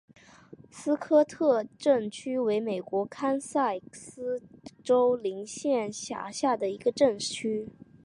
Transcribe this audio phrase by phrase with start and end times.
[0.71, 4.41] 斯科特镇区为美国堪萨斯
[4.83, 7.69] 州林县辖下的镇区。